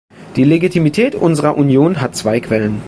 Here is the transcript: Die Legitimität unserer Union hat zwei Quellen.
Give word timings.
Die 0.35 0.43
Legitimität 0.45 1.13
unserer 1.13 1.57
Union 1.57 2.01
hat 2.01 2.15
zwei 2.15 2.39
Quellen. 2.39 2.79